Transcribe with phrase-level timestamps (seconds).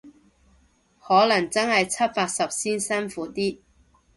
[0.99, 3.59] 可能真係七八十先辛苦啲